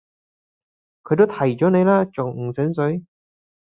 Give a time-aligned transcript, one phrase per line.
[1.03, 2.03] 佢都提左你啦！
[2.05, 3.05] 仲唔醒水